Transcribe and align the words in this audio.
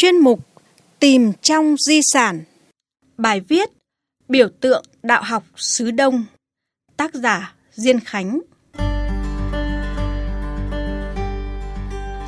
Chuyên 0.00 0.18
mục 0.18 0.40
Tìm 0.98 1.32
trong 1.42 1.76
di 1.86 2.00
sản. 2.12 2.42
Bài 3.16 3.40
viết 3.40 3.70
Biểu 4.28 4.48
tượng 4.60 4.84
đạo 5.02 5.22
học 5.22 5.44
xứ 5.56 5.90
Đông. 5.90 6.24
Tác 6.96 7.14
giả 7.14 7.54
Diên 7.72 8.00
Khánh. 8.00 8.40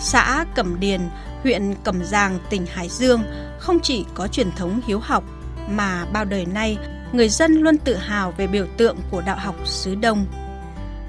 Xã 0.01 0.47
Cẩm 0.55 0.81
Điền, 0.81 1.01
huyện 1.43 1.75
Cẩm 1.85 2.05
Giàng, 2.05 2.39
tỉnh 2.51 2.67
Hải 2.67 2.89
Dương 2.89 3.23
không 3.59 3.81
chỉ 3.83 4.05
có 4.15 4.29
truyền 4.29 4.51
thống 4.57 4.81
hiếu 4.87 4.99
học 4.99 5.25
mà 5.69 6.07
bao 6.13 6.25
đời 6.25 6.47
nay 6.47 6.79
người 7.13 7.29
dân 7.29 7.53
luôn 7.53 7.79
tự 7.79 7.95
hào 7.95 8.35
về 8.37 8.47
biểu 8.47 8.67
tượng 8.77 8.97
của 9.11 9.23
đạo 9.27 9.37
học 9.39 9.57
xứ 9.65 9.95
Đông. 9.95 10.27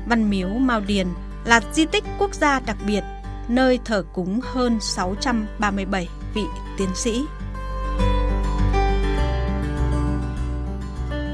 Văn 0.07 0.29
miếu 0.29 0.47
Mao 0.47 0.79
Điền 0.79 1.07
là 1.45 1.61
di 1.73 1.85
tích 1.85 2.03
quốc 2.19 2.33
gia 2.33 2.59
đặc 2.59 2.77
biệt, 2.87 3.03
nơi 3.47 3.79
thờ 3.85 4.03
cúng 4.13 4.39
hơn 4.43 4.77
637 4.81 6.07
vị 6.33 6.45
tiến 6.77 6.89
sĩ. 6.95 7.25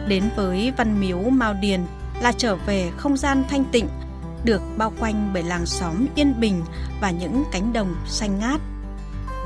Đến 0.07 0.29
với 0.35 0.73
Văn 0.77 0.99
miếu 0.99 1.19
Mao 1.19 1.53
Điền 1.53 1.85
là 2.21 2.31
trở 2.31 2.55
về 2.55 2.91
không 2.97 3.17
gian 3.17 3.43
thanh 3.49 3.65
tịnh, 3.65 3.87
được 4.43 4.61
bao 4.77 4.93
quanh 4.99 5.31
bởi 5.33 5.43
làng 5.43 5.65
xóm 5.65 6.05
yên 6.15 6.39
bình 6.39 6.63
và 7.01 7.11
những 7.11 7.43
cánh 7.51 7.73
đồng 7.73 7.95
xanh 8.07 8.39
ngát. 8.39 8.61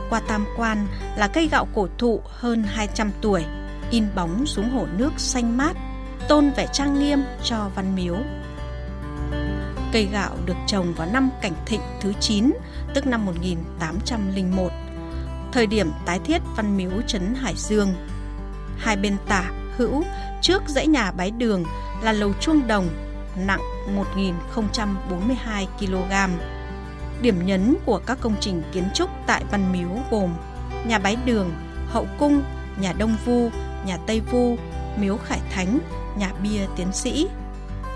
Qua 0.10 0.22
tam 0.28 0.46
quan 0.58 0.88
là 1.18 1.28
cây 1.28 1.48
gạo 1.52 1.68
cổ 1.76 1.88
thụ 1.98 2.22
hơn 2.26 2.64
200 2.64 3.12
tuổi, 3.22 3.46
in 3.92 4.08
bóng 4.16 4.46
xuống 4.46 4.70
hồ 4.70 4.88
nước 4.98 5.14
xanh 5.18 5.58
mát, 5.58 5.74
tôn 6.28 6.52
vẻ 6.58 6.68
trang 6.74 7.00
nghiêm 7.00 7.24
cho 7.44 7.70
văn 7.76 7.96
miếu. 7.96 8.16
Cây 9.92 10.08
gạo 10.12 10.32
được 10.46 10.58
trồng 10.68 10.94
vào 10.94 11.08
năm 11.14 11.30
Cảnh 11.42 11.56
Thịnh 11.66 11.82
thứ 12.02 12.14
9, 12.20 12.52
tức 12.94 13.08
năm 13.08 13.26
1801, 13.26 14.72
thời 15.54 15.68
điểm 15.68 15.92
tái 16.06 16.20
thiết 16.20 16.42
văn 16.56 16.78
miếu 16.78 17.02
trấn 17.08 17.36
Hải 17.36 17.54
Dương. 17.58 17.94
Hai 18.78 18.98
bên 18.98 19.18
tả, 19.28 19.52
hữu, 19.78 20.04
trước 20.42 20.64
dãy 20.68 20.88
nhà 20.88 21.12
bái 21.12 21.32
đường 21.32 21.64
là 22.02 22.12
lầu 22.12 22.34
chuông 22.40 22.68
đồng, 22.68 22.88
nặng 23.36 23.62
1.042 24.56 25.66
kg. 25.80 26.34
Điểm 27.22 27.46
nhấn 27.46 27.76
của 27.86 28.02
các 28.06 28.18
công 28.22 28.36
trình 28.40 28.64
kiến 28.72 28.84
trúc 28.94 29.10
tại 29.28 29.44
Văn 29.52 29.72
Miếu 29.72 29.90
gồm 30.12 30.34
nhà 30.86 31.00
bái 31.00 31.18
đường, 31.26 31.52
hậu 31.88 32.08
cung, 32.20 32.44
nhà 32.80 32.94
Đông 32.94 33.16
Vu, 33.26 33.50
nhà 33.86 33.98
Tây 34.08 34.22
Vu, 34.32 34.58
miếu 34.98 35.18
Khải 35.18 35.40
Thánh, 35.52 35.80
nhà 36.18 36.32
bia 36.44 36.62
tiến 36.76 36.94
sĩ. 36.94 37.28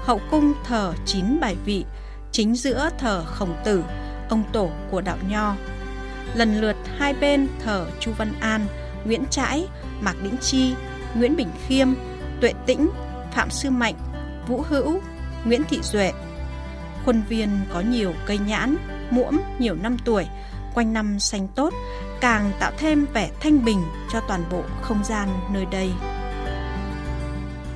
Hậu 0.03 0.21
cung 0.31 0.53
thờ 0.65 0.93
chín 1.05 1.39
bài 1.39 1.55
vị, 1.65 1.85
chính 2.31 2.55
giữa 2.55 2.89
thờ 2.97 3.23
Khổng 3.25 3.55
Tử, 3.63 3.83
ông 4.29 4.43
tổ 4.53 4.69
của 4.91 5.01
đạo 5.01 5.17
Nho. 5.29 5.55
Lần 6.35 6.61
lượt 6.61 6.75
hai 6.97 7.13
bên 7.13 7.47
thờ 7.59 7.87
Chu 7.99 8.11
Văn 8.17 8.33
An, 8.39 8.65
Nguyễn 9.05 9.23
Trãi, 9.29 9.67
Mạc 10.01 10.15
Đĩnh 10.23 10.37
Chi, 10.41 10.73
Nguyễn 11.15 11.35
Bình 11.35 11.49
Khiêm, 11.67 11.87
Tuệ 12.41 12.53
Tĩnh, 12.65 12.89
Phạm 13.33 13.49
Sư 13.49 13.69
Mạnh, 13.69 13.95
Vũ 14.47 14.63
Hữu, 14.69 15.01
Nguyễn 15.45 15.63
Thị 15.69 15.79
Duệ. 15.83 16.11
Khuôn 17.05 17.21
viên 17.29 17.49
có 17.73 17.81
nhiều 17.81 18.13
cây 18.25 18.37
nhãn, 18.37 18.77
muỗm 19.09 19.39
nhiều 19.59 19.75
năm 19.75 19.97
tuổi, 20.05 20.25
quanh 20.73 20.93
năm 20.93 21.19
xanh 21.19 21.47
tốt, 21.47 21.73
càng 22.21 22.51
tạo 22.59 22.71
thêm 22.77 23.05
vẻ 23.13 23.29
thanh 23.39 23.65
bình 23.65 23.83
cho 24.11 24.19
toàn 24.27 24.43
bộ 24.51 24.63
không 24.81 25.03
gian 25.03 25.29
nơi 25.53 25.65
đây. 25.65 25.91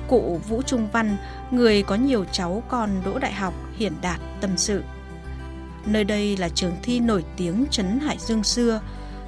Cụ 0.08 0.40
Vũ 0.48 0.62
Trung 0.62 0.88
Văn, 0.92 1.16
người 1.50 1.82
có 1.82 1.94
nhiều 1.94 2.24
cháu 2.32 2.62
con 2.68 2.90
đỗ 3.04 3.18
đại 3.18 3.32
học 3.32 3.54
hiển 3.76 3.92
đạt 4.02 4.20
tâm 4.40 4.50
sự. 4.56 4.82
Nơi 5.86 6.04
đây 6.04 6.36
là 6.36 6.48
trường 6.48 6.76
thi 6.82 7.00
nổi 7.00 7.24
tiếng 7.36 7.66
Trấn 7.70 8.00
Hải 8.00 8.18
Dương 8.18 8.44
xưa, 8.44 8.80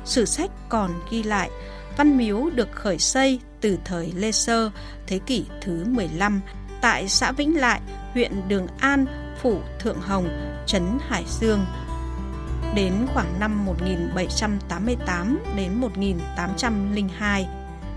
sử 0.04 0.24
sách 0.24 0.50
còn 0.68 0.90
ghi 1.10 1.22
lại 1.22 1.50
Văn 1.96 2.16
Miếu 2.16 2.50
được 2.54 2.72
khởi 2.72 2.98
xây 2.98 3.40
từ 3.60 3.78
thời 3.84 4.12
Lê 4.16 4.32
Sơ, 4.32 4.70
thế 5.06 5.18
kỷ 5.26 5.46
thứ 5.62 5.84
15 5.86 6.40
tại 6.80 7.08
xã 7.08 7.32
Vĩnh 7.32 7.60
Lại, 7.60 7.80
huyện 8.12 8.32
Đường 8.48 8.66
An, 8.78 9.06
phủ 9.42 9.60
Thượng 9.78 10.00
Hồng, 10.00 10.28
Trấn 10.66 10.98
Hải 11.08 11.24
Dương, 11.40 11.66
đến 12.74 12.92
khoảng 13.14 13.40
năm 13.40 13.66
1788 13.66 15.38
đến 15.56 15.74
1802. 15.74 17.46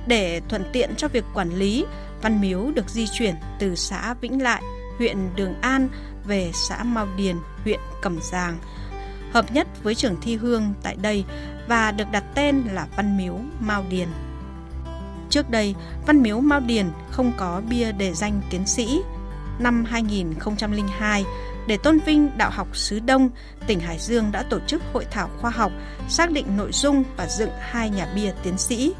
Để 0.07 0.41
thuận 0.49 0.63
tiện 0.73 0.95
cho 0.97 1.07
việc 1.07 1.23
quản 1.33 1.49
lý, 1.49 1.85
Văn 2.21 2.41
Miếu 2.41 2.71
được 2.75 2.89
di 2.89 3.07
chuyển 3.07 3.35
từ 3.59 3.75
xã 3.75 4.13
Vĩnh 4.21 4.41
Lại, 4.41 4.61
huyện 4.97 5.17
Đường 5.35 5.53
An 5.61 5.89
về 6.27 6.51
xã 6.53 6.83
Mao 6.83 7.07
Điền, 7.17 7.37
huyện 7.63 7.79
Cẩm 8.01 8.19
Giàng, 8.21 8.57
hợp 9.33 9.51
nhất 9.51 9.67
với 9.83 9.95
trường 9.95 10.15
thi 10.21 10.35
hương 10.35 10.73
tại 10.83 10.95
đây 11.01 11.25
và 11.67 11.91
được 11.91 12.11
đặt 12.11 12.23
tên 12.35 12.63
là 12.71 12.87
Văn 12.95 13.17
Miếu 13.17 13.39
Mao 13.59 13.83
Điền. 13.89 14.07
Trước 15.29 15.49
đây, 15.49 15.75
Văn 16.05 16.21
Miếu 16.21 16.39
Mao 16.39 16.59
Điền 16.59 16.91
không 17.11 17.31
có 17.37 17.61
bia 17.69 17.91
đề 17.91 18.13
danh 18.13 18.41
tiến 18.49 18.67
sĩ. 18.67 19.01
Năm 19.59 19.85
2002, 19.85 21.25
để 21.67 21.77
tôn 21.77 21.99
vinh 22.05 22.37
đạo 22.37 22.51
học 22.51 22.77
xứ 22.77 22.99
Đông, 22.99 23.29
tỉnh 23.67 23.79
Hải 23.79 23.99
Dương 23.99 24.31
đã 24.31 24.43
tổ 24.43 24.59
chức 24.67 24.81
hội 24.93 25.05
thảo 25.11 25.29
khoa 25.41 25.51
học, 25.51 25.71
xác 26.09 26.31
định 26.31 26.57
nội 26.57 26.71
dung 26.71 27.03
và 27.17 27.27
dựng 27.27 27.51
hai 27.59 27.89
nhà 27.89 28.07
bia 28.15 28.31
tiến 28.43 28.57
sĩ. 28.57 28.93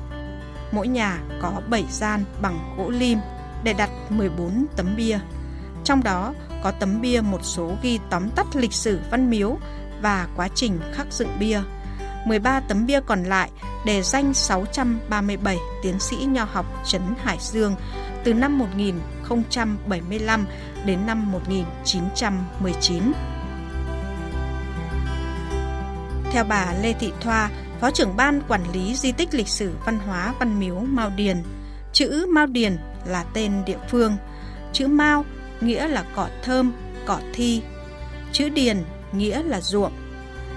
Mỗi 0.72 0.88
nhà 0.88 1.20
có 1.42 1.62
7 1.70 1.86
gian 1.90 2.24
bằng 2.42 2.76
gỗ 2.78 2.90
lim 2.90 3.20
để 3.64 3.74
đặt 3.74 3.90
14 4.09 4.66
tấm 4.76 4.96
bia. 4.98 5.20
Trong 5.84 6.04
đó 6.04 6.34
có 6.67 6.72
tấm 6.72 7.01
bia 7.01 7.22
một 7.22 7.39
số 7.44 7.72
ghi 7.81 8.00
tóm 8.09 8.29
tắt 8.29 8.45
lịch 8.53 8.73
sử 8.73 9.00
văn 9.11 9.29
miếu 9.29 9.57
và 10.01 10.28
quá 10.35 10.47
trình 10.55 10.79
khắc 10.94 11.07
dựng 11.13 11.29
bia. 11.39 11.61
13 12.25 12.59
tấm 12.59 12.85
bia 12.85 13.00
còn 13.01 13.23
lại 13.23 13.50
đề 13.85 14.01
danh 14.01 14.33
637 14.33 15.57
tiến 15.83 16.00
sĩ 16.00 16.16
nho 16.16 16.44
học 16.44 16.66
Trấn 16.85 17.01
Hải 17.23 17.38
Dương 17.39 17.75
từ 18.23 18.33
năm 18.33 18.57
1075 18.59 20.45
đến 20.85 21.05
năm 21.05 21.31
1919. 21.31 23.03
Theo 26.31 26.44
bà 26.44 26.73
Lê 26.81 26.94
Thị 26.94 27.11
Thoa, 27.22 27.49
Phó 27.81 27.91
trưởng 27.91 28.17
ban 28.17 28.41
quản 28.47 28.61
lý 28.73 28.95
di 28.95 29.11
tích 29.11 29.34
lịch 29.34 29.47
sử 29.47 29.72
văn 29.85 29.99
hóa 29.99 30.34
Văn 30.39 30.59
Miếu 30.59 30.79
Mao 30.79 31.11
Điền, 31.16 31.44
chữ 31.94 32.25
Mao 32.29 32.45
Điền 32.45 32.78
là 33.05 33.23
tên 33.34 33.51
địa 33.66 33.79
phương, 33.89 34.17
chữ 34.73 34.88
Mao 34.88 35.25
nghĩa 35.62 35.88
là 35.88 36.03
cỏ 36.16 36.28
thơm, 36.44 36.73
cỏ 37.06 37.19
thi, 37.34 37.62
chữ 38.31 38.50
Điền 38.50 38.84
nghĩa 39.12 39.44
là 39.44 39.62
ruộng. 39.62 39.91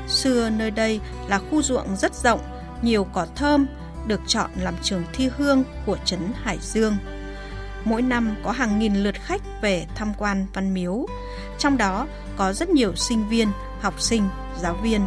Xưa 0.08 0.50
nơi 0.50 0.70
đây 0.70 1.00
là 1.28 1.38
khu 1.38 1.62
ruộng 1.62 1.96
rất 1.96 2.14
rộng, 2.14 2.40
nhiều 2.82 3.04
cỏ 3.04 3.26
thơm, 3.36 3.66
được 4.06 4.20
chọn 4.26 4.50
làm 4.60 4.74
trường 4.82 5.02
thi 5.12 5.30
hương 5.36 5.64
của 5.86 5.96
trấn 6.04 6.20
Hải 6.42 6.58
Dương. 6.60 6.96
Mỗi 7.84 8.02
năm 8.02 8.34
có 8.44 8.50
hàng 8.50 8.78
nghìn 8.78 8.94
lượt 8.94 9.14
khách 9.14 9.42
về 9.62 9.86
tham 9.94 10.12
quan 10.18 10.46
văn 10.54 10.74
miếu, 10.74 11.06
trong 11.58 11.76
đó 11.76 12.06
có 12.36 12.52
rất 12.52 12.68
nhiều 12.68 12.94
sinh 12.94 13.28
viên, 13.28 13.48
học 13.80 14.00
sinh, 14.00 14.28
giáo 14.60 14.74
viên. 14.74 15.06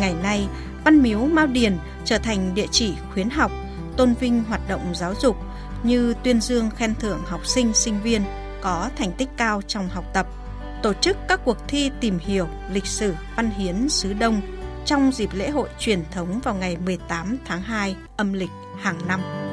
Ngày 0.00 0.14
nay, 0.22 0.48
Văn 0.84 1.02
Miếu 1.02 1.18
Mao 1.18 1.46
Điền 1.46 1.76
trở 2.04 2.18
thành 2.18 2.54
địa 2.54 2.66
chỉ 2.70 2.94
khuyến 3.12 3.30
học, 3.30 3.52
tôn 3.98 4.14
vinh 4.14 4.44
hoạt 4.44 4.68
động 4.68 4.94
giáo 4.94 5.14
dục 5.20 5.36
như 5.82 6.14
tuyên 6.24 6.40
dương 6.40 6.70
khen 6.70 6.94
thưởng 6.94 7.22
học 7.26 7.46
sinh, 7.46 7.74
sinh 7.74 8.02
viên 8.02 8.22
có 8.60 8.90
thành 8.96 9.12
tích 9.12 9.28
cao 9.36 9.62
trong 9.62 9.88
học 9.88 10.04
tập, 10.14 10.26
tổ 10.82 10.92
chức 10.92 11.16
các 11.28 11.40
cuộc 11.44 11.56
thi 11.68 11.90
tìm 12.00 12.18
hiểu 12.18 12.46
lịch 12.72 12.86
sử 12.86 13.14
văn 13.36 13.50
hiến 13.50 13.88
xứ 13.88 14.12
Đông 14.12 14.40
trong 14.84 15.12
dịp 15.12 15.30
lễ 15.34 15.50
hội 15.50 15.68
truyền 15.78 16.04
thống 16.10 16.40
vào 16.44 16.54
ngày 16.54 16.76
18 16.84 17.38
tháng 17.46 17.62
2 17.62 17.96
âm 18.16 18.32
lịch 18.32 18.50
hàng 18.80 18.98
năm. 19.08 19.47